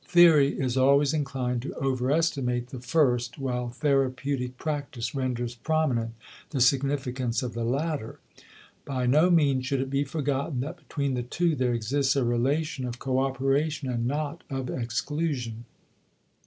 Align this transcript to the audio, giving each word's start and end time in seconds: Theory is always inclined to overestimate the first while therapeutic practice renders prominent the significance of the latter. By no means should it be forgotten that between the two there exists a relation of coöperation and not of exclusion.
Theory 0.07 0.59
is 0.59 0.77
always 0.77 1.13
inclined 1.13 1.61
to 1.61 1.75
overestimate 1.75 2.69
the 2.69 2.79
first 2.81 3.37
while 3.37 3.69
therapeutic 3.69 4.57
practice 4.57 5.13
renders 5.13 5.53
prominent 5.53 6.15
the 6.49 6.59
significance 6.59 7.43
of 7.43 7.53
the 7.53 7.63
latter. 7.63 8.17
By 8.83 9.05
no 9.05 9.29
means 9.29 9.67
should 9.67 9.79
it 9.79 9.91
be 9.91 10.03
forgotten 10.03 10.59
that 10.61 10.77
between 10.77 11.13
the 11.13 11.21
two 11.21 11.55
there 11.55 11.75
exists 11.75 12.15
a 12.15 12.23
relation 12.23 12.83
of 12.87 12.97
coöperation 12.97 13.93
and 13.93 14.07
not 14.07 14.43
of 14.49 14.71
exclusion. 14.71 15.65